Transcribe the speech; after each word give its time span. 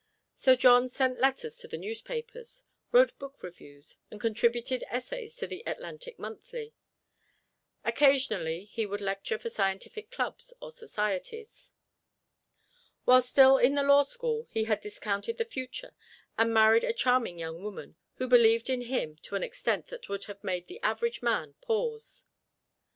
So 0.33 0.55
John 0.55 0.89
sent 0.89 1.19
letters 1.19 1.57
to 1.59 1.67
the 1.67 1.77
newspapers, 1.77 2.63
wrote 2.91 3.19
book 3.19 3.43
reviews, 3.43 3.97
and 4.09 4.19
contributed 4.19 4.83
essays 4.89 5.35
to 5.35 5.45
the 5.45 5.61
"Atlantic 5.67 6.17
Monthly." 6.17 6.73
Occasionally, 7.85 8.63
he 8.65 8.87
would 8.87 8.99
lecture 8.99 9.37
for 9.37 9.49
scientific 9.51 10.09
clubs 10.09 10.55
or 10.59 10.71
societies. 10.71 11.71
While 13.05 13.21
still 13.21 13.59
in 13.59 13.75
the 13.75 13.83
Law 13.83 14.01
School 14.01 14.47
he 14.49 14.63
had 14.63 14.81
discounted 14.81 15.37
the 15.37 15.45
future 15.45 15.93
and 16.35 16.51
married 16.51 16.83
a 16.83 16.93
charming 16.93 17.37
young 17.37 17.61
woman, 17.61 17.95
who 18.15 18.27
believed 18.27 18.71
in 18.71 18.81
him 18.81 19.17
to 19.17 19.35
an 19.35 19.43
extent 19.43 19.89
that 19.89 20.09
would 20.09 20.23
have 20.23 20.43
made 20.43 20.65
the 20.65 20.81
average 20.81 21.21
man 21.21 21.53
pause. 21.61 22.25